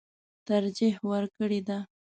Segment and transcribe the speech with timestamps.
[0.47, 1.77] ترجېح ورکړې ده.